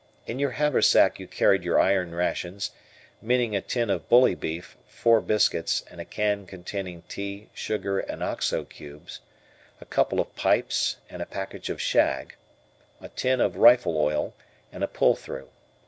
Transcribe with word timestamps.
In 0.25 0.39
your 0.39 0.49
haversack 0.53 1.19
you 1.19 1.27
carry 1.27 1.61
your 1.61 1.79
iron 1.79 2.15
rations, 2.15 2.71
meaning 3.21 3.55
a 3.55 3.61
tin 3.61 3.91
of 3.91 4.09
bully 4.09 4.33
beef, 4.33 4.75
four 4.87 5.21
biscuits, 5.21 5.83
and 5.91 6.01
a 6.01 6.05
can 6.05 6.47
containing 6.47 7.03
tea, 7.03 7.51
sugar, 7.53 7.99
and 7.99 8.23
Oxo 8.23 8.63
cubes; 8.65 9.19
a 9.79 9.85
couple 9.85 10.19
of 10.19 10.35
pipes 10.35 10.97
and 11.07 11.21
a 11.21 11.27
package 11.27 11.69
of 11.69 11.79
shag, 11.79 12.33
a 12.99 13.09
tin 13.09 13.39
of 13.39 13.57
rifle 13.57 13.95
oil, 13.95 14.33
and 14.71 14.83
a 14.83 14.87
pull 14.87 15.15
through. 15.15 15.49